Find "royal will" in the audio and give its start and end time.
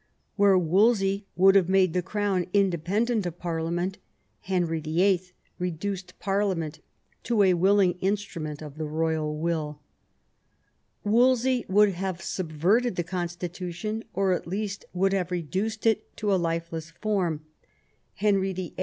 8.87-9.79